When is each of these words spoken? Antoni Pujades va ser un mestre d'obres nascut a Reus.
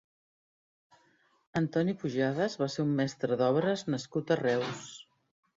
Antoni 1.61 1.95
Pujades 2.03 2.57
va 2.63 2.69
ser 2.77 2.87
un 2.87 2.97
mestre 3.03 3.39
d'obres 3.43 3.87
nascut 3.97 4.35
a 4.37 4.43
Reus. 4.45 4.91